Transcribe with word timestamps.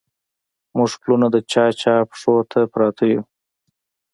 موږه 0.75 0.95
پلونه 1.01 1.27
د 1.33 1.37
چا، 1.51 1.65
چا 1.81 1.93
پښو 2.09 2.35
ته 2.51 2.59
پراته 2.73 3.05
يو 3.13 3.21